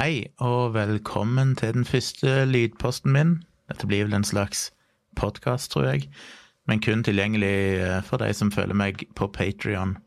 Hei, 0.00 0.30
og 0.40 0.72
velkommen 0.72 1.50
til 1.60 1.74
den 1.76 1.84
første 1.84 2.46
lydposten 2.48 3.12
min. 3.12 3.32
Dette 3.68 3.84
blir 3.84 4.06
vel 4.06 4.16
en 4.16 4.24
slags 4.24 4.70
podkast, 5.12 5.74
tror 5.74 5.90
jeg, 5.90 6.06
men 6.64 6.80
kun 6.80 7.02
tilgjengelig 7.04 7.50
eh, 7.84 7.98
for 8.08 8.16
de 8.22 8.30
som 8.32 8.48
følger 8.48 8.78
meg 8.80 9.04
på 9.12 9.28
Patrion. 9.28 9.98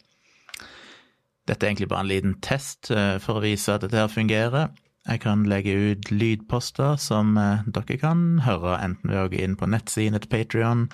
Dette 1.45 1.61
er 1.61 1.69
egentlig 1.75 1.91
bare 1.93 2.07
en 2.07 2.09
liten 2.09 2.33
test 2.41 2.89
eh, 2.89 3.19
for 3.21 3.37
å 3.37 3.45
vise 3.45 3.69
at 3.69 3.85
dette 3.85 4.01
her 4.01 4.09
fungerer. 4.09 4.73
Jeg 5.05 5.21
kan 5.27 5.45
legge 5.45 5.77
ut 5.77 6.09
lydposter 6.09 6.97
som 6.97 7.37
eh, 7.37 7.61
dere 7.77 8.01
kan 8.01 8.41
høre, 8.47 8.79
enten 8.81 9.13
ved 9.13 9.21
å 9.21 9.29
gå 9.29 9.45
inn 9.45 9.59
på 9.61 9.69
nettsiden 9.69 10.17
til 10.17 10.33
Patrion, 10.33 10.87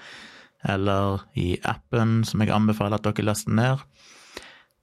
eller 0.68 1.24
i 1.40 1.54
appen 1.64 2.26
som 2.28 2.44
jeg 2.44 2.52
anbefaler 2.52 3.00
at 3.00 3.08
dere 3.08 3.32
laster 3.32 3.56
ned. 3.64 3.88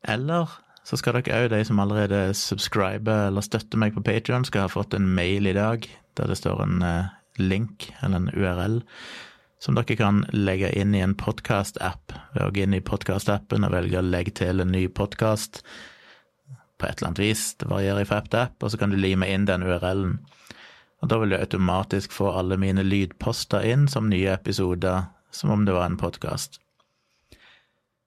Eller 0.08 0.62
så 0.86 0.98
skal 1.00 1.18
dere 1.18 1.40
òg, 1.40 1.50
de 1.50 1.62
som 1.66 1.80
allerede 1.82 2.30
subscriber 2.38 3.28
eller 3.28 3.42
støtter 3.42 3.80
meg 3.80 3.96
på 3.96 4.04
Patrion, 4.06 4.46
skal 4.46 4.66
ha 4.66 4.70
fått 4.70 4.94
en 4.94 5.08
mail 5.16 5.48
i 5.50 5.56
dag 5.56 5.88
der 6.16 6.30
det 6.30 6.38
står 6.38 6.62
en 6.62 6.82
eh, 6.86 7.08
link, 7.42 7.90
eller 8.00 8.22
en 8.22 8.30
URL, 8.32 8.78
som 9.60 9.76
dere 9.76 9.96
kan 9.98 10.22
legge 10.32 10.70
inn 10.78 10.94
i 10.94 11.02
en 11.04 11.16
podkast-app 11.18 12.14
ved 12.34 12.44
å 12.44 12.52
gå 12.54 12.64
inn 12.64 12.76
i 12.76 12.84
podkast-appen 12.84 13.66
og 13.66 13.74
velge 13.74 14.00
å 14.00 14.06
legge 14.06 14.36
til 14.38 14.62
en 14.62 14.72
ny 14.72 14.86
podkast 14.88 15.62
på 16.76 16.86
et 16.86 16.98
eller 16.98 17.10
annet 17.10 17.22
vis. 17.24 17.44
Det 17.58 17.68
varierer 17.70 18.08
fra 18.08 18.20
app 18.22 18.30
til 18.30 18.44
app, 18.44 18.56
og 18.62 18.72
så 18.72 18.80
kan 18.80 18.92
du 18.92 19.00
lime 19.00 19.28
inn 19.32 19.48
den 19.48 19.64
URL-en. 19.66 20.18
Og 21.04 21.10
da 21.12 21.18
vil 21.20 21.34
du 21.34 21.38
automatisk 21.40 22.14
få 22.14 22.30
alle 22.38 22.56
mine 22.60 22.84
lydposter 22.86 23.66
inn 23.68 23.84
som 23.90 24.08
nye 24.12 24.32
episoder, 24.32 25.10
som 25.34 25.52
om 25.52 25.66
det 25.66 25.74
var 25.76 25.90
en 25.90 25.98
podkast. 26.00 26.60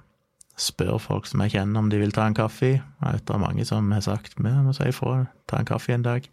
spørre 0.58 0.98
folk 1.00 1.28
som 1.30 1.40
jeg 1.44 1.54
kjenner 1.54 1.80
om 1.80 1.90
de 1.92 2.00
vil 2.02 2.12
ta 2.12 2.26
en 2.26 2.36
kaffe. 2.36 2.74
Jeg 2.82 3.14
vet 3.16 3.24
det 3.28 3.36
er 3.36 3.42
mange 3.42 3.64
som 3.68 3.92
har 3.94 4.02
sagt 4.04 4.34
vi 4.36 4.50
må 4.50 4.74
si 4.76 4.88
ifra, 4.90 5.22
ta 5.48 5.60
en 5.60 5.68
kaffe 5.68 5.94
en 5.94 6.04
dag. 6.04 6.26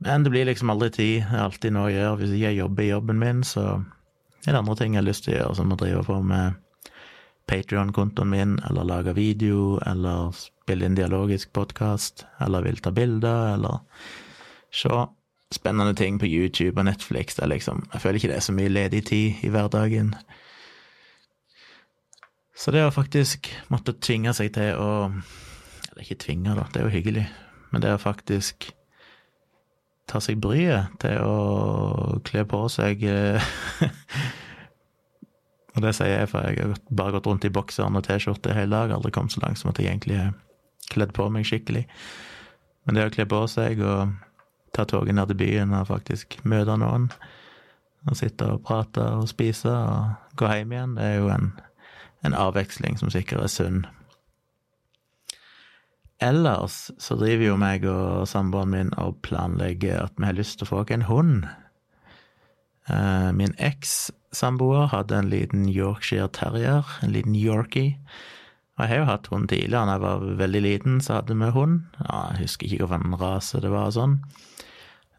Men 0.00 0.24
det 0.24 0.32
blir 0.32 0.48
liksom 0.48 0.70
aldri 0.72 0.90
tid. 0.90 1.16
Det 1.28 1.36
er 1.36 1.44
alltid 1.44 1.74
noe 1.76 1.90
å 1.90 1.92
gjøre. 1.92 2.16
Hvis 2.22 2.34
jeg 2.40 2.56
jobber 2.56 2.86
i 2.86 2.90
jobben 2.90 3.20
min, 3.20 3.42
så 3.44 3.64
er 4.46 4.54
det 4.54 4.60
andre 4.62 4.76
ting 4.78 4.94
jeg 4.96 5.02
har 5.02 5.08
lyst 5.08 5.26
til 5.26 5.34
å 5.34 5.38
gjøre, 5.38 5.56
som 5.58 5.74
å 5.74 5.78
drive 5.80 6.00
på 6.06 6.16
med 6.24 6.56
Patrion-kontoen 7.50 8.30
min, 8.32 8.56
eller 8.70 8.88
lage 8.88 9.12
video, 9.18 9.76
eller 9.84 10.32
spille 10.38 10.88
inn 10.88 10.96
dialogisk 10.96 11.52
podkast, 11.52 12.24
eller 12.40 12.64
vil 12.64 12.80
ta 12.80 12.94
bilder, 12.96 13.56
eller 13.58 13.82
se 14.72 15.02
spennende 15.52 15.96
ting 15.98 16.18
på 16.18 16.30
YouTube 16.30 16.78
og 16.78 16.86
Netflix. 16.88 17.36
Det 17.36 17.44
er 17.44 17.52
liksom 17.56 17.84
Jeg 17.92 18.00
føler 18.00 18.20
ikke 18.20 18.32
det 18.32 18.36
er 18.36 18.48
så 18.48 18.56
mye 18.56 18.72
ledig 18.72 19.04
tid 19.06 19.44
i 19.44 19.52
hverdagen. 19.52 20.14
Så 22.56 22.70
det 22.70 22.86
å 22.86 22.94
faktisk 22.94 23.50
måtte 23.68 23.98
tvinge 24.00 24.32
seg 24.36 24.52
til 24.54 24.76
å 24.76 24.90
Eller 25.90 26.04
ikke 26.04 26.22
tvinge, 26.22 26.54
da, 26.54 26.68
det 26.70 26.80
er 26.80 26.86
jo 26.86 26.94
hyggelig, 26.94 27.24
men 27.72 27.82
det 27.82 27.92
å 27.92 27.98
faktisk 27.98 28.70
tar 30.10 30.22
seg 30.24 30.40
bryet 30.42 30.90
til 31.02 31.22
å 31.22 32.20
kle 32.26 32.44
på 32.48 32.64
seg 32.72 33.04
eh, 33.06 33.50
Og 35.76 35.84
det 35.84 35.92
sier 35.94 36.10
jeg, 36.10 36.28
for 36.32 36.42
jeg 36.42 36.58
har 36.58 36.78
bare 36.98 37.14
gått 37.14 37.28
rundt 37.30 37.44
i 37.46 37.52
bokseren 37.54 37.94
og 37.94 38.02
T-skjorte 38.02 38.56
hele 38.56 38.74
dag, 38.74 38.90
aldri 38.90 39.12
kommet 39.14 39.32
så 39.32 39.42
langt 39.44 39.60
som 39.60 39.70
at 39.70 39.78
jeg 39.78 39.86
egentlig 39.86 40.16
har 40.18 40.32
kledd 40.90 41.12
på 41.14 41.28
meg 41.30 41.46
skikkelig. 41.46 41.84
Men 42.84 42.98
det 42.98 43.04
å 43.06 43.12
kle 43.14 43.26
på 43.30 43.44
seg 43.50 43.78
og 43.86 44.16
ta 44.74 44.82
toget 44.90 45.14
ned 45.14 45.30
til 45.30 45.38
byen 45.38 45.76
og 45.78 45.86
faktisk 45.92 46.40
møte 46.42 46.74
noen, 46.80 47.06
og 48.08 48.18
sitte 48.18 48.48
og 48.50 48.64
prate 48.66 49.04
og 49.20 49.28
spise 49.30 49.70
og 49.70 50.34
gå 50.40 50.50
hjem 50.50 50.74
igjen, 50.74 50.98
det 50.98 51.06
er 51.06 51.16
jo 51.20 51.30
en, 51.36 51.50
en 52.26 52.36
avveksling 52.48 52.98
som 52.98 53.12
sikkert 53.12 53.44
er 53.46 53.52
sunn. 53.54 53.82
Ellers 56.20 56.90
så 57.00 57.16
driver 57.16 57.46
jo 57.46 57.56
meg 57.60 57.86
og 57.88 58.28
samboeren 58.28 58.74
min 58.74 58.90
og 59.00 59.22
planlegger 59.24 60.02
at 60.04 60.18
vi 60.20 60.28
har 60.28 60.36
lyst 60.36 60.58
til 60.60 60.68
å 60.68 60.70
få 60.70 60.82
oss 60.82 60.92
en 60.92 61.06
hund. 61.08 61.46
Eh, 62.90 63.30
min 63.36 63.54
eks-samboer 63.56 64.90
hadde 64.92 65.16
en 65.16 65.30
liten 65.32 65.64
Yorkshire 65.72 66.28
terrier, 66.36 66.84
en 67.00 67.14
liten 67.14 67.36
Yorkie. 67.38 67.96
Og 68.76 68.84
jeg 68.84 68.92
har 68.92 69.00
jo 69.00 69.08
hatt 69.10 69.30
hund 69.32 69.48
tidligere. 69.52 69.86
Da 69.86 69.96
jeg 69.96 70.04
var 70.04 70.28
veldig 70.40 70.62
liten, 70.64 71.00
så 71.04 71.18
hadde 71.18 71.36
vi 71.36 71.50
hund. 71.56 71.82
Ja, 72.00 72.20
jeg 72.32 72.46
husker 72.46 72.68
ikke 72.68 72.88
hvilken 72.92 73.18
rase 73.20 73.60
det 73.60 73.72
var 73.72 73.90
og 73.90 73.96
sånn. 73.96 74.16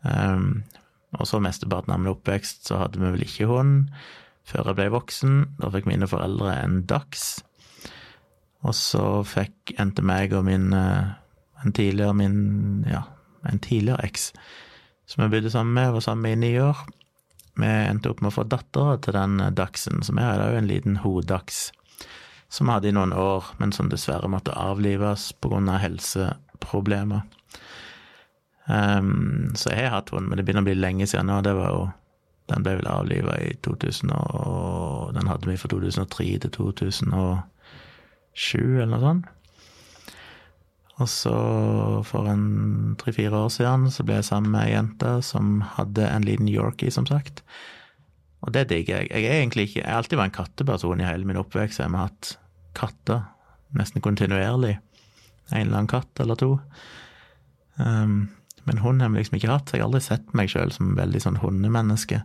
Um, 0.02 0.64
og 1.20 1.28
så 1.30 1.42
mesteparten 1.44 1.94
av 1.94 2.02
min 2.02 2.14
oppvekst 2.14 2.66
så 2.70 2.80
hadde 2.82 3.02
vi 3.02 3.12
vel 3.14 3.26
ikke 3.28 3.50
hund 3.52 3.92
før 4.50 4.72
jeg 4.72 4.80
ble 4.80 4.88
voksen. 4.96 5.36
Da 5.62 5.70
fikk 5.74 5.90
mine 5.90 6.10
foreldre 6.10 6.56
en 6.58 6.82
dachs. 6.90 7.44
Og 8.62 8.76
så 8.78 9.06
fikk 9.26 9.74
endte 9.82 10.06
meg 10.06 10.36
og 10.38 10.46
min 10.46 10.72
eh, 10.78 11.18
en 11.62 11.74
tidligere 11.78 12.14
min 12.18 12.86
ja, 12.90 13.04
en 13.46 13.62
tidligere 13.62 14.02
eks 14.06 14.32
som 15.12 15.26
jeg 15.26 15.32
bodde 15.34 15.52
sammen 15.52 15.74
med, 15.76 15.92
var 15.92 16.04
sammen 16.06 16.24
med 16.24 16.32
i 16.32 16.40
ni 16.40 16.52
år. 16.62 16.78
Vi 17.60 17.68
endte 17.68 18.14
opp 18.14 18.22
med 18.24 18.32
å 18.32 18.36
få 18.38 18.46
dattera 18.48 18.96
til 19.04 19.16
den 19.18 19.42
dachsen, 19.58 20.00
så 20.08 20.16
vi 20.16 20.24
hadde 20.24 20.46
jo 20.54 20.60
en 20.62 20.70
liten 20.70 21.00
hodachs 21.04 21.66
som 22.52 22.68
vi 22.68 22.76
hadde 22.76 22.90
i 22.92 22.96
noen 22.96 23.12
år, 23.16 23.50
men 23.60 23.74
som 23.76 23.90
dessverre 23.92 24.30
måtte 24.32 24.56
avlives 24.56 25.30
av 25.44 25.78
helseproblemer. 25.84 27.22
Um, 28.68 29.52
så 29.56 29.72
jeg 29.72 29.88
har 29.88 29.98
hatt 29.98 30.12
henne, 30.16 30.30
men 30.30 30.40
det 30.40 30.46
begynner 30.48 30.64
å 30.64 30.70
bli 30.70 30.78
lenge 30.80 31.08
siden 31.08 31.28
nå. 31.32 31.42
Det 31.44 31.58
var 31.58 31.76
jo 31.76 31.90
Den 32.52 32.66
ble 32.66 32.74
vel 32.82 32.88
avliva 32.90 33.38
i 33.40 33.54
2000, 33.64 34.10
og 34.12 35.14
den 35.16 35.28
hadde 35.30 35.48
vi 35.48 35.54
fra 35.56 35.70
2003 35.72 36.26
til 36.44 36.52
2000. 36.52 37.14
Og 37.16 37.38
sju, 38.34 38.82
eller 38.82 38.96
noe 38.96 39.04
sånt. 39.06 39.30
Og 41.02 41.10
så, 41.10 41.36
for 42.06 42.28
en 42.30 42.96
tre-fire 43.02 43.34
år 43.34 43.50
siden, 43.50 43.88
så 43.90 44.06
ble 44.06 44.20
jeg 44.20 44.28
sammen 44.28 44.52
med 44.54 44.68
ei 44.68 44.76
jente 44.76 45.16
som 45.26 45.64
hadde 45.78 46.06
en 46.06 46.28
liten 46.28 46.50
Yorkie, 46.52 46.94
som 46.94 47.08
sagt. 47.10 47.42
Og 48.46 48.54
det 48.54 48.68
digger 48.70 49.02
jeg. 49.02 49.10
Jeg 49.10 49.26
er 49.30 49.40
egentlig 49.40 49.68
ikke 49.68 49.82
Jeg 49.82 49.90
har 49.90 50.02
alltid 50.02 50.18
vært 50.20 50.32
en 50.32 50.38
katteperson 50.38 51.02
i 51.02 51.08
hele 51.08 51.26
min 51.30 51.40
oppvekst. 51.42 51.80
Jeg 51.82 51.90
har 51.94 52.10
hatt 52.10 52.36
katter 52.78 53.24
nesten 53.78 54.02
kontinuerlig. 54.02 54.76
En 55.52 55.66
eller 55.66 55.82
annen 55.82 55.92
katt 55.92 56.22
eller 56.22 56.38
to. 56.40 56.60
Um, 57.78 58.30
Men 58.66 58.78
hund 58.78 59.02
har 59.02 59.10
vi 59.10 59.18
liksom 59.18 59.40
ikke 59.40 59.50
hatt, 59.50 59.70
så 59.70 59.78
jeg 59.78 59.82
har 59.82 59.90
aldri 59.90 60.04
sett 60.06 60.34
meg 60.38 60.52
sjøl 60.54 60.70
som 60.74 60.94
veldig 60.98 61.22
sånn 61.24 61.40
hundemenneske. 61.42 62.20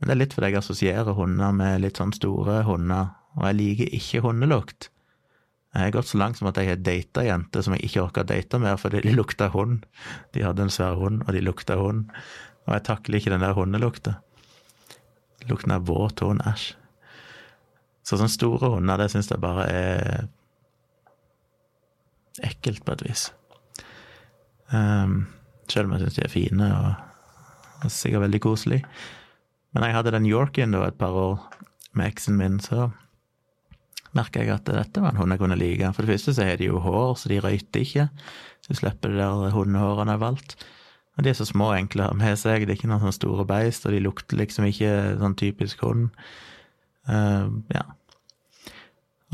Men 0.00 0.08
det 0.08 0.14
er 0.14 0.20
litt 0.22 0.32
fordi 0.32 0.48
jeg 0.48 0.62
assosierer 0.62 1.18
hunder 1.18 1.52
med 1.52 1.82
litt 1.84 2.00
sånn 2.00 2.14
store 2.16 2.62
hunder, 2.64 3.10
og 3.36 3.44
jeg 3.44 3.58
liker 3.58 3.92
ikke 3.98 4.22
hundelukt. 4.24 4.88
Jeg 5.70 5.86
har 5.86 5.92
gått 5.94 6.10
så 6.10 6.18
langt 6.18 6.38
som 6.38 6.48
at 6.50 6.58
jeg 6.58 6.66
har 6.66 6.80
data 6.82 7.22
jenter 7.22 7.62
som 7.62 7.76
jeg 7.76 7.86
ikke 7.86 8.02
orker 8.02 8.24
å 8.24 8.30
date 8.32 8.58
mer 8.58 8.78
fordi 8.80 9.04
de 9.04 9.14
lukta 9.14 9.46
hund. 9.54 9.84
De 10.34 10.42
hadde 10.42 10.66
en 10.66 10.72
svær 10.74 10.98
hund, 10.98 11.22
og 11.26 11.36
de 11.36 11.44
lukta 11.44 11.76
hund. 11.78 12.10
Og 12.66 12.74
jeg 12.74 12.86
takler 12.88 13.20
ikke 13.20 13.30
den 13.30 13.44
der 13.44 13.54
hundelukta. 13.54 14.16
Lukten 15.46 15.74
av 15.76 15.86
våt 15.86 16.24
hund, 16.26 16.42
æsj. 16.42 16.72
Så 18.02 18.18
sånne 18.18 18.32
store 18.32 18.72
hunder, 18.74 18.98
det 18.98 19.12
syns 19.12 19.30
jeg 19.30 19.42
bare 19.42 19.68
er 19.70 20.26
ekkelt 22.46 22.82
på 22.86 22.96
et 22.96 23.04
vis. 23.06 23.28
Um, 24.74 25.28
selv 25.70 25.86
om 25.86 25.94
jeg 25.94 26.08
syns 26.08 26.18
de 26.18 26.24
er 26.24 26.32
fine 26.32 26.70
og, 26.74 26.90
og 27.84 27.94
sikkert 27.94 28.26
veldig 28.26 28.42
koselige. 28.42 28.90
Men 29.70 29.86
jeg 29.86 29.94
hadde 29.94 30.14
den 30.16 30.26
Yorkien 30.26 30.74
da 30.74 30.82
et 30.88 30.98
par 30.98 31.14
år 31.14 31.38
med 31.94 32.10
eksen 32.10 32.38
min, 32.38 32.58
så 32.62 32.88
merka 34.16 34.42
jeg 34.42 34.52
at 34.54 34.66
dette 34.66 35.02
var 35.02 35.14
en 35.14 35.20
hund 35.22 35.34
jeg 35.34 35.42
kunne 35.42 35.58
like. 35.60 35.92
For 35.96 36.06
det 36.06 36.16
første 36.16 36.34
så 36.36 36.46
har 36.48 36.60
de 36.60 36.70
jo 36.70 36.82
hår, 36.82 37.14
så 37.20 37.30
de 37.30 37.40
røyter 37.44 37.84
ikke. 37.84 38.08
Så 38.64 38.72
de 38.72 38.78
slipper 38.80 39.12
det 39.12 39.22
der 39.22 39.54
hundehårene 39.54 40.18
overalt. 40.18 40.56
Og 41.18 41.24
de 41.24 41.32
er 41.32 41.36
så 41.36 41.46
små 41.48 41.72
og 41.72 41.78
enkle 41.78 42.06
å 42.06 42.12
ha 42.12 42.16
med 42.16 42.38
seg, 42.38 42.64
det 42.64 42.74
er 42.74 42.78
ikke 42.78 42.88
noen 42.90 43.02
sånne 43.02 43.18
store 43.18 43.44
beist, 43.48 43.86
og 43.86 43.92
de 43.92 44.02
lukter 44.02 44.38
liksom 44.40 44.64
ikke 44.68 44.92
sånn 45.20 45.36
typisk 45.36 45.82
hund. 45.84 46.08
Uh, 47.10 47.50
ja. 47.74 47.82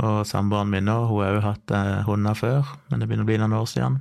Og 0.02 0.24
samboeren 0.28 0.72
min 0.72 0.88
nå, 0.88 0.96
hun 1.08 1.22
har 1.22 1.38
òg 1.38 1.44
hatt 1.44 1.72
uh, 1.72 2.02
hunder 2.08 2.36
før, 2.36 2.72
men 2.90 3.00
det 3.00 3.08
begynner 3.08 3.28
å 3.28 3.30
bli 3.30 3.38
noen 3.42 3.56
år 3.60 3.68
siden. 3.70 4.00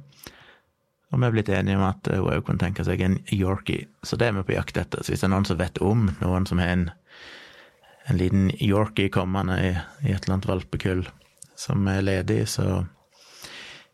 Og 1.14 1.22
vi 1.22 1.28
er 1.28 1.36
blitt 1.36 1.52
enige 1.54 1.78
om 1.78 1.86
at 1.88 2.10
hun 2.10 2.26
òg 2.34 2.42
kunne 2.48 2.64
tenke 2.64 2.84
seg 2.88 3.04
en 3.06 3.20
Yorkie, 3.32 3.86
så 4.04 4.18
det 4.20 4.32
er 4.32 4.40
vi 4.40 4.48
på 4.50 4.58
jakt 4.58 4.80
etter. 4.82 5.04
Så 5.06 5.14
hvis 5.14 5.22
det 5.22 5.30
er 5.30 5.36
noen 5.36 5.48
som 5.48 5.60
vet 5.62 5.80
om 5.84 6.10
noen 6.24 6.50
som 6.50 6.60
har 6.64 6.74
en, 6.74 6.90
en 8.06 8.18
liten 8.18 8.52
Yorkie 8.62 9.10
kommende 9.10 9.58
i, 9.62 9.72
i, 10.06 10.12
et 10.12 10.26
eller 10.26 10.38
annet 10.38 10.50
valpekull 10.50 11.06
som 11.58 11.88
er 11.88 12.04
ledig, 12.06 12.44
så 12.52 12.86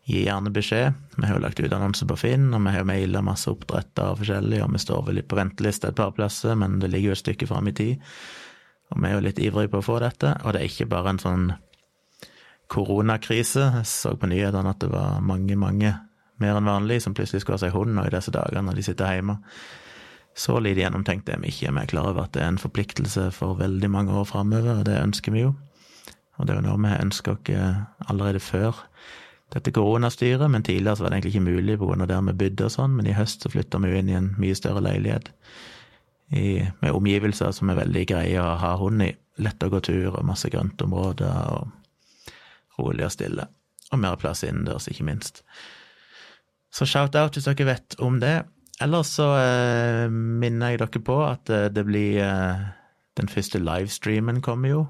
gi 0.04 0.24
gjerne 0.26 0.50
beskjed. 0.52 0.98
Vi 1.16 1.26
har 1.26 1.38
jo 1.38 1.42
lagt 1.44 1.60
ut 1.62 1.72
annonser 1.72 2.08
på 2.10 2.18
Finn, 2.18 2.50
og 2.52 2.64
vi 2.66 2.74
har 2.74 2.86
maila 2.88 3.22
masse 3.24 3.50
oppdretter 3.50 4.10
og 4.10 4.20
forskjellig, 4.20 4.60
og 4.64 4.72
vi 4.74 4.82
står 4.82 5.04
vel 5.06 5.20
litt 5.20 5.30
på 5.30 5.38
venteliste 5.38 5.92
et 5.92 5.98
par 5.98 6.12
plasser, 6.16 6.58
men 6.58 6.80
det 6.82 6.90
ligger 6.90 7.12
jo 7.12 7.18
et 7.18 7.22
stykke 7.22 7.48
fram 7.48 7.70
i 7.70 7.76
tid. 7.78 8.08
Og 8.92 8.98
vi 9.00 9.08
er 9.08 9.14
jo 9.16 9.26
litt 9.28 9.40
ivrige 9.40 9.72
på 9.72 9.80
å 9.80 9.86
få 9.86 10.00
dette, 10.02 10.34
og 10.42 10.52
det 10.52 10.60
er 10.62 10.72
ikke 10.72 10.90
bare 10.90 11.14
en 11.14 11.22
sånn 11.22 11.52
koronakrise. 12.72 13.68
Jeg 13.78 13.88
så 13.88 14.16
på 14.18 14.28
nyhetene 14.28 14.74
at 14.74 14.82
det 14.82 14.90
var 14.92 15.22
mange, 15.24 15.56
mange 15.60 15.94
mer 16.42 16.58
enn 16.58 16.68
vanlig, 16.68 17.00
som 17.04 17.14
plutselig 17.16 17.44
skulle 17.44 17.60
ha 17.60 17.64
seg 17.64 17.76
hund 17.76 17.94
nå 17.96 18.04
i 18.08 18.12
disse 18.12 18.34
dagene 18.34 18.66
når 18.68 18.80
de 18.80 18.86
sitter 18.90 19.16
hjemme. 19.16 19.38
Så 20.34 20.56
lite 20.60 20.80
gjennomtenkt 20.80 21.28
er 21.28 21.40
vi 21.42 21.50
ikke. 21.52 21.72
Vi 21.72 21.82
er 21.82 21.90
klar 21.90 22.12
over 22.12 22.24
at 22.24 22.32
det 22.36 22.42
er 22.42 22.54
en 22.54 22.62
forpliktelse 22.62 23.28
for 23.36 23.58
veldig 23.58 23.90
mange 23.92 24.14
år 24.16 24.24
framover, 24.30 24.80
og 24.80 24.86
det 24.88 25.00
ønsker 25.00 25.34
vi 25.34 25.44
jo. 25.44 25.52
Og 26.38 26.46
det 26.48 26.54
er 26.54 26.62
jo 26.62 26.68
noe 26.70 26.80
vi 26.80 26.94
ønsker 27.02 27.36
oss 27.36 28.08
allerede 28.08 28.40
før 28.40 28.80
dette 29.52 29.72
koronastyret, 29.74 30.48
men 30.50 30.64
tidligere 30.64 30.96
så 30.96 31.04
var 31.04 31.12
det 31.12 31.18
egentlig 31.18 31.34
ikke 31.34 31.50
mulig 31.50 31.78
pga. 31.78 32.06
der 32.06 32.20
vi 32.20 32.32
bodde 32.32 32.64
og 32.64 32.72
sånn, 32.72 32.96
men 32.96 33.06
i 33.06 33.16
høst 33.16 33.44
så 33.44 33.52
flytta 33.52 33.78
vi 33.78 33.90
jo 33.90 33.98
inn 34.00 34.08
i 34.08 34.16
en 34.16 34.34
mye 34.40 34.56
større 34.56 34.80
leilighet 34.80 35.28
i, 36.32 36.64
med 36.80 36.96
omgivelser 36.96 37.52
som 37.52 37.70
er 37.70 37.82
veldig 37.82 38.06
greie 38.08 38.40
å 38.40 38.56
ha 38.56 38.72
hund 38.80 39.04
i. 39.04 39.12
Lett 39.44 39.62
å 39.62 39.68
gå 39.72 39.80
tur 39.84 40.16
og 40.16 40.24
masse 40.28 40.48
grøntområder 40.52 41.52
og 41.52 41.68
rolig 42.78 43.04
og 43.04 43.12
stille. 43.12 43.46
Og 43.92 44.00
mer 44.00 44.16
plass 44.16 44.44
innendørs, 44.44 44.88
ikke 44.88 45.04
minst. 45.04 45.42
Så 46.72 46.88
shout-out 46.88 47.36
hvis 47.36 47.48
dere 47.48 47.68
vet 47.68 47.96
om 48.00 48.18
det. 48.20 48.42
Ellers 48.82 49.12
så 49.14 49.28
eh, 49.38 50.08
minner 50.10 50.72
jeg 50.72 50.82
dere 50.82 51.02
på 51.06 51.18
at 51.24 51.50
eh, 51.52 51.68
det 51.70 51.84
blir 51.86 52.18
eh, 52.24 52.62
Den 53.18 53.28
første 53.28 53.60
livestreamen 53.60 54.40
kommer 54.42 54.72
jo. 54.72 54.82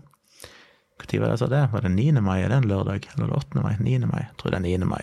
Når 1.03 1.19
var 1.19 1.27
det 1.27 1.33
jeg 1.33 1.41
sa 1.41 1.49
det? 1.51 1.63
Var 1.73 1.83
det 1.83 1.91
9. 1.97 2.21
mai? 2.23 2.39
Er 2.41 2.53
det 2.53 2.61
en 2.61 2.69
lørdag? 2.71 3.09
Eller 3.17 3.33
8. 3.35 3.59
mai? 3.65 3.75
9. 3.81 4.07
mai? 4.07 4.23
Jeg 4.23 4.37
tror 4.39 4.55
det 4.55 4.61
er 4.61 4.79
9. 4.79 4.87
mai. 4.87 5.03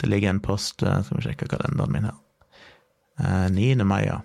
Det 0.00 0.08
ligger 0.08 0.30
en 0.30 0.40
post 0.40 0.82
eh, 0.82 1.02
Skal 1.02 1.18
vi 1.18 1.26
sjekke 1.26 1.48
kalenderen 1.50 1.92
min 1.92 2.08
her. 2.08 2.16
Eh, 3.18 3.50
9. 3.50 3.84
mai, 3.84 4.04
ja. 4.06 4.20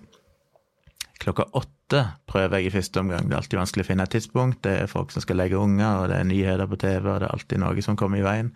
Klokka 1.22 1.48
åtte 1.58 2.04
prøver 2.30 2.60
jeg 2.60 2.70
i 2.70 2.74
første 2.76 3.02
omgang. 3.02 3.28
Det 3.28 3.34
er 3.36 3.42
alltid 3.42 3.58
vanskelig 3.58 3.84
å 3.84 3.90
finne 3.90 4.06
et 4.06 4.14
tidspunkt. 4.14 4.62
Det 4.64 4.78
er 4.84 4.90
folk 4.90 5.12
som 5.12 5.24
skal 5.24 5.38
legge 5.42 5.60
unger, 5.60 6.00
og 6.00 6.08
det 6.10 6.18
er 6.18 6.28
nyheter 6.30 6.70
på 6.70 6.78
TV, 6.80 7.04
og 7.04 7.20
det 7.20 7.28
er 7.28 7.34
alltid 7.34 7.62
noe 7.62 7.84
som 7.84 7.98
kommer 8.00 8.22
i 8.22 8.24
veien. 8.26 8.52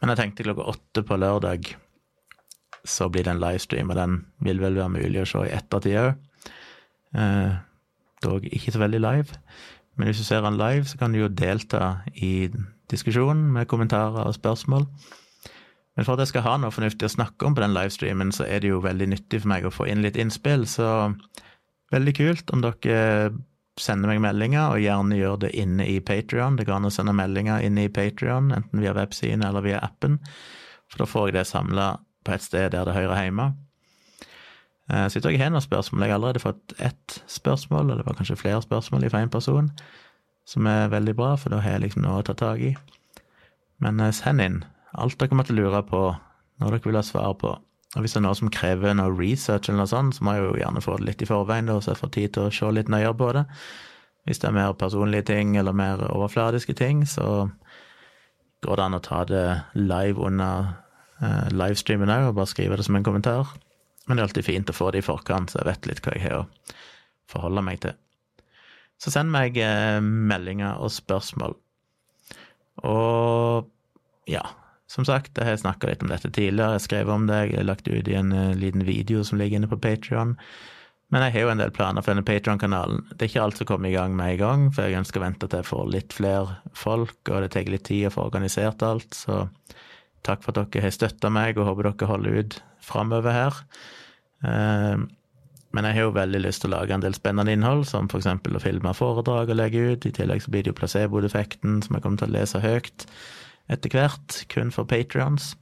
Men 0.00 0.12
jeg 0.12 0.20
tenkte 0.20 0.48
klokka 0.48 0.66
åtte 0.74 1.04
på 1.06 1.20
lørdag 1.20 1.74
så 2.84 3.08
blir 3.08 3.24
det 3.24 3.32
en 3.32 3.42
livestream, 3.42 3.90
og 3.90 3.96
den 3.96 4.18
vil 4.44 4.60
vel 4.60 4.76
være 4.76 4.92
mulig 4.92 5.22
å 5.22 5.28
se 5.28 5.46
i 5.48 5.54
ettertid 5.56 5.98
òg. 6.00 6.50
Eh, 7.14 7.54
dog 8.24 8.46
ikke 8.50 8.74
så 8.74 8.82
veldig 8.82 9.00
live. 9.00 9.40
Men 9.96 10.10
hvis 10.10 10.20
du 10.20 10.26
ser 10.26 10.42
den 10.44 10.58
live, 10.58 10.84
så 10.90 10.98
kan 10.98 11.14
du 11.14 11.20
jo 11.20 11.30
delta 11.30 12.00
i 12.14 12.50
diskusjonen 12.90 13.52
med 13.54 13.68
kommentarer 13.70 14.26
og 14.26 14.34
spørsmål. 14.36 14.88
Men 15.94 16.06
for 16.06 16.16
at 16.16 16.24
jeg 16.24 16.32
skal 16.32 16.46
ha 16.48 16.56
noe 16.58 16.74
fornuftig 16.74 17.06
å 17.06 17.14
snakke 17.14 17.46
om 17.46 17.54
på 17.54 17.62
den 17.62 17.74
livestreamen, 17.76 18.32
så 18.34 18.46
er 18.48 18.64
det 18.64 18.72
jo 18.72 18.82
veldig 18.82 19.12
nyttig 19.12 19.44
for 19.44 19.52
meg 19.52 19.66
å 19.66 19.72
få 19.74 19.86
inn 19.90 20.02
litt 20.02 20.18
innspill, 20.18 20.66
så 20.66 21.14
veldig 21.94 22.14
kult 22.18 22.50
om 22.54 22.64
dere 22.64 23.30
sender 23.80 24.10
meg 24.10 24.22
meldinger, 24.22 24.74
og 24.74 24.82
gjerne 24.82 25.18
gjør 25.18 25.38
det 25.46 25.52
inne 25.58 25.86
i 25.90 26.00
Patrion. 26.02 26.58
Det 26.58 26.66
går 26.66 26.78
an 26.78 26.90
å 26.90 26.94
sende 26.94 27.14
meldinger 27.14 27.62
inne 27.62 27.86
i 27.86 27.92
Patrion, 27.94 28.50
enten 28.54 28.82
via 28.82 28.94
websiden 28.94 29.46
eller 29.46 29.64
via 29.66 29.80
appen, 29.86 30.18
for 30.90 31.02
da 31.02 31.08
får 31.10 31.30
jeg 31.30 31.38
det 31.38 31.46
samla 31.50 31.88
på 32.24 32.34
et 32.34 32.42
sted 32.44 32.72
der 32.72 32.88
det 32.88 32.96
hører 32.96 33.22
hjemme. 33.22 33.52
Eh, 34.90 35.06
så 35.08 35.18
jeg 35.18 35.24
tror 35.24 35.34
jeg 35.34 35.42
har 35.42 35.52
noen 35.54 35.64
spørsmål. 35.64 36.04
Jeg 36.04 36.12
har 36.12 36.18
allerede 36.20 36.42
fått 36.42 36.74
ett 36.78 37.20
spørsmål, 37.30 37.86
eller 37.86 38.02
det 38.02 38.08
var 38.08 38.18
kanskje 38.18 38.40
flere 38.40 38.62
spørsmål 38.62 39.08
fra 39.10 39.22
én 39.24 39.32
person, 39.32 39.70
som 40.44 40.66
er 40.66 40.92
veldig 40.92 41.16
bra, 41.16 41.34
for 41.40 41.52
da 41.52 41.62
har 41.64 41.76
jeg 41.76 41.86
liksom 41.86 42.04
noe 42.04 42.20
å 42.20 42.26
ta 42.26 42.36
tak 42.36 42.60
i. 42.60 42.74
Men 43.84 44.00
eh, 44.00 44.12
send 44.14 44.44
inn 44.44 44.64
alt 44.94 45.18
dere 45.18 45.34
måtte 45.34 45.56
lure 45.56 45.80
på, 45.88 46.02
når 46.62 46.76
dere 46.76 46.88
vil 46.88 47.00
ha 47.00 47.02
svar 47.02 47.32
på. 47.40 47.56
Og 47.94 48.02
hvis 48.02 48.14
det 48.14 48.20
er 48.20 48.26
noe 48.26 48.38
som 48.38 48.50
krever 48.50 48.94
noe 48.94 49.14
research, 49.14 49.68
eller 49.68 49.84
noe 49.84 49.90
sånt, 49.90 50.16
så 50.16 50.26
må 50.26 50.34
jeg 50.34 50.44
jo 50.44 50.54
gjerne 50.58 50.82
få 50.82 50.98
det 50.98 51.08
litt 51.08 51.22
i 51.22 51.28
forveien, 51.30 51.70
så 51.80 51.92
jeg 51.92 52.00
får 52.00 52.14
tid 52.14 52.34
til 52.34 52.46
å 52.46 52.54
se 52.54 52.70
litt 52.74 52.90
nøyere 52.90 53.14
på 53.18 53.32
det. 53.36 53.44
Hvis 54.24 54.40
det 54.40 54.48
er 54.48 54.56
mer 54.56 54.72
personlige 54.78 55.28
ting 55.30 55.56
eller 55.60 55.76
mer 55.76 56.00
overfladiske 56.08 56.74
ting, 56.78 57.04
så 57.06 57.50
går 58.64 58.80
det 58.80 58.86
an 58.86 58.98
å 58.98 59.02
ta 59.04 59.20
det 59.28 59.44
live 59.76 60.22
under 60.24 60.72
livestreamen 61.54 62.12
òg, 62.12 62.30
og 62.30 62.38
bare 62.38 62.50
skrive 62.50 62.78
det 62.78 62.86
som 62.86 62.98
en 62.98 63.06
kommentar. 63.06 63.52
Men 64.06 64.16
det 64.16 64.22
er 64.22 64.28
alltid 64.28 64.46
fint 64.46 64.70
å 64.70 64.76
få 64.76 64.90
det 64.92 65.00
i 65.00 65.06
forkant, 65.06 65.52
så 65.52 65.62
jeg 65.62 65.70
vet 65.70 65.88
litt 65.90 66.02
hva 66.04 66.16
jeg 66.16 66.26
har 66.26 66.42
å 66.42 66.48
forholde 67.30 67.64
meg 67.64 67.80
til. 67.84 67.94
Så 69.00 69.12
send 69.12 69.32
meg 69.34 69.56
eh, 69.60 70.00
meldinger 70.00 70.80
og 70.82 70.92
spørsmål. 70.94 71.56
Og 72.84 73.70
ja, 74.30 74.44
som 74.90 75.06
sagt, 75.08 75.38
jeg 75.38 75.48
har 75.48 75.58
snakka 75.60 75.90
litt 75.90 76.04
om 76.04 76.12
dette 76.12 76.30
tidligere, 76.30 76.76
jeg 76.76 76.86
skrev 76.86 77.10
om 77.10 77.26
det, 77.28 77.40
jeg 77.48 77.58
har 77.58 77.68
lagt 77.68 77.88
ut 77.88 78.08
i 78.08 78.16
en 78.18 78.32
uh, 78.34 78.54
liten 78.58 78.84
video 78.86 79.24
som 79.26 79.40
ligger 79.40 79.60
inne 79.60 79.70
på 79.70 79.80
Patrion. 79.80 80.36
Men 81.12 81.26
jeg 81.26 81.34
har 81.34 81.44
jo 81.44 81.52
en 81.52 81.62
del 81.62 81.72
planer 81.74 82.02
for 82.02 82.12
denne 82.12 82.26
Patrion-kanalen. 82.26 83.04
Det 83.12 83.26
er 83.26 83.32
ikke 83.32 83.42
alt 83.44 83.60
som 83.60 83.68
kommer 83.68 83.90
i 83.90 83.94
gang 83.94 84.14
med 84.16 84.34
en 84.34 84.40
gang, 84.40 84.68
for 84.74 84.86
jeg 84.86 85.00
ønsker 85.00 85.20
å 85.20 85.24
vente 85.26 85.48
til 85.48 85.60
jeg 85.60 85.68
får 85.68 85.90
litt 85.92 86.16
flere 86.16 86.58
folk, 86.76 87.18
og 87.28 87.44
det 87.44 87.50
tar 87.54 87.70
litt 87.70 87.86
tid 87.88 88.08
å 88.08 88.14
få 88.14 88.28
organisert 88.28 88.84
alt, 88.86 89.10
så 89.14 89.44
takk 90.24 90.44
for 90.44 90.54
at 90.56 90.72
dere 90.72 90.86
har 90.86 90.94
støtta 90.94 91.30
meg, 91.32 91.58
og 91.58 91.68
håper 91.70 91.90
dere 91.90 92.10
holder 92.10 92.40
ut 92.40 92.56
framover 92.84 93.36
her. 93.36 93.60
Uh, 94.44 95.04
men 95.74 95.88
jeg 95.88 95.96
har 95.96 96.06
jo 96.06 96.14
veldig 96.14 96.40
lyst 96.44 96.62
til 96.62 96.70
å 96.70 96.76
lage 96.76 96.94
en 96.94 97.02
del 97.02 97.16
spennende 97.16 97.54
innhold, 97.56 97.82
som 97.90 98.06
eksempel 98.06 98.54
å 98.54 98.62
filme 98.62 98.92
foredrag 98.94 99.50
og 99.50 99.58
legge 99.58 99.82
ut. 99.90 100.06
I 100.06 100.14
tillegg 100.14 100.44
så 100.44 100.52
blir 100.54 100.62
det 100.62 100.70
jo 100.70 100.78
placebo-effekten, 100.78 101.80
som 101.82 101.96
jeg 101.96 102.04
kommer 102.04 102.22
til 102.22 102.30
å 102.30 102.36
lese 102.36 102.62
høyt 102.62 103.06
etter 103.72 103.94
hvert, 103.96 104.42
kun 104.52 104.70
for 104.74 104.86
patrions. 104.86 105.54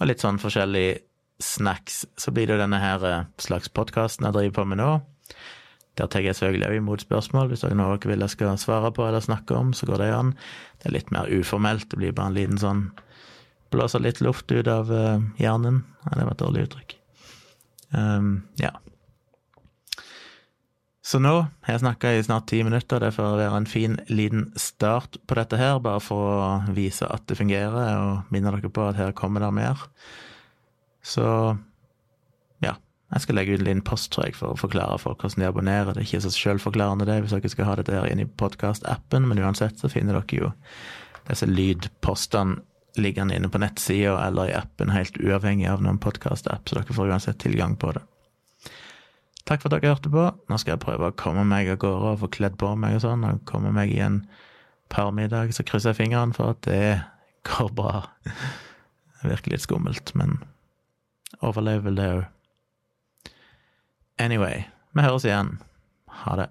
Og 0.00 0.08
litt 0.08 0.24
sånn 0.24 0.40
forskjellig 0.42 1.04
snacks. 1.42 2.04
Så 2.18 2.32
blir 2.34 2.48
det 2.48 2.56
jo 2.56 2.62
denne 2.64 2.80
her 2.82 3.04
eh, 3.06 3.26
slags 3.42 3.70
podkasten 3.70 4.26
jeg 4.26 4.34
driver 4.34 4.56
på 4.56 4.66
med 4.72 4.80
nå. 4.82 4.90
Der 5.94 6.10
tar 6.10 6.24
jeg 6.24 6.34
selvfølgelig 6.34 6.68
òg 6.72 6.80
imot 6.80 7.04
spørsmål. 7.04 7.52
Hvis 7.52 7.62
dere 7.62 7.78
noe 7.78 7.98
vil 8.02 8.24
jeg 8.24 8.34
skal 8.34 8.58
svare 8.58 8.90
på 8.94 9.06
eller 9.06 9.22
snakke 9.22 9.54
om, 9.54 9.70
så 9.76 9.86
går 9.86 10.02
det 10.02 10.10
an. 10.14 10.34
Det 10.82 10.90
er 10.90 10.96
litt 10.96 11.14
mer 11.14 11.30
uformelt. 11.30 11.86
Det 11.90 12.00
blir 12.00 12.16
bare 12.16 12.32
en 12.32 12.38
liten 12.38 12.58
sånn 12.58 12.88
Blåser 13.74 14.02
litt 14.04 14.22
luft 14.22 14.52
ut 14.54 14.70
av 14.70 14.92
uh, 14.92 15.18
hjernen. 15.40 15.82
Det 16.06 16.22
var 16.22 16.34
et 16.36 16.42
dårlig 16.42 16.66
uttrykk. 16.68 16.96
Um, 17.94 18.44
ja. 18.60 18.70
Så 21.04 21.18
nå 21.20 21.34
har 21.62 21.74
jeg 21.74 21.82
snakka 21.82 22.14
i 22.16 22.22
snart 22.24 22.46
ti 22.48 22.62
minutter, 22.64 23.02
det 23.02 23.12
får 23.12 23.36
være 23.36 23.58
en 23.60 23.68
fin 23.68 23.98
liten 24.08 24.46
start 24.56 25.18
på 25.28 25.36
dette 25.36 25.58
her, 25.60 25.76
bare 25.84 26.00
for 26.00 26.30
å 26.32 26.46
vise 26.72 27.04
at 27.04 27.26
det 27.28 27.36
fungerer, 27.36 27.98
og 28.00 28.32
minne 28.32 28.54
dere 28.54 28.72
på 28.72 28.86
at 28.88 28.96
her 28.96 29.12
kommer 29.12 29.44
det 29.44 29.50
mer. 29.52 29.82
Så 31.04 31.26
ja, 32.64 32.72
jeg 33.12 33.26
skal 33.26 33.36
legge 33.36 33.52
ut 33.52 33.60
en 33.60 33.68
liten 33.68 33.84
post, 33.84 34.14
tror 34.14 34.30
jeg, 34.30 34.38
for 34.38 34.54
å 34.54 34.60
forklare 34.62 34.96
folk 35.02 35.20
hvordan 35.20 35.44
de 35.44 35.50
abonnerer. 35.50 35.92
Det 35.92 36.06
er 36.06 36.08
ikke 36.08 36.24
så 36.24 36.32
sjølforklarende, 36.32 37.10
det, 37.10 37.20
hvis 37.20 37.36
dere 37.36 37.52
skal 37.52 37.68
ha 37.68 37.76
dette 37.82 37.98
her 37.98 38.08
inn 38.08 38.24
i 38.24 38.30
podkast-appen, 38.40 39.28
men 39.28 39.44
uansett 39.44 39.84
så 39.84 39.92
finner 39.92 40.16
dere 40.16 40.40
jo 40.40 40.54
disse 41.28 41.50
lydpostene 41.52 42.64
liggende 43.00 43.36
inne 43.36 43.50
på 43.50 43.58
nettsida 43.58 44.16
eller 44.26 44.50
i 44.50 44.56
appen, 44.56 44.92
helt 44.94 45.16
uavhengig 45.18 45.66
av 45.70 45.82
noen 45.82 46.00
podkast-app, 46.02 46.68
så 46.68 46.78
dere 46.78 46.96
får 46.96 47.10
uansett 47.10 47.40
tilgang 47.42 47.76
på 47.80 47.92
det. 47.96 48.04
Takk 49.44 49.60
for 49.60 49.68
at 49.68 49.82
dere 49.82 49.92
hørte 49.92 50.12
på. 50.12 50.24
Nå 50.48 50.58
skal 50.60 50.76
jeg 50.76 50.84
prøve 50.86 51.10
å 51.10 51.16
komme 51.20 51.44
meg 51.48 51.68
av 51.72 51.80
gårde 51.82 52.14
og 52.14 52.22
få 52.22 52.30
kledd 52.38 52.56
på 52.60 52.70
meg 52.80 52.96
og 52.96 53.04
sånn, 53.04 53.26
og 53.28 53.42
komme 53.48 53.74
meg 53.76 53.92
i 53.92 54.00
en 54.04 54.22
parmiddag, 54.92 55.52
så 55.56 55.66
krysser 55.66 55.92
jeg 55.92 56.00
fingrene 56.04 56.36
for 56.36 56.54
at 56.54 56.62
det 56.68 57.00
går 57.48 57.74
bra. 57.76 58.06
Det 59.24 59.30
virker 59.30 59.54
litt 59.54 59.62
skummelt, 59.64 60.10
men 60.20 60.34
overlever 61.40 61.94
det 61.96 62.08
òg. 62.12 62.24
Anyway, 64.20 64.66
vi 64.92 65.00
høres 65.00 65.24
igjen. 65.24 65.54
Ha 66.20 66.34
det. 66.36 66.50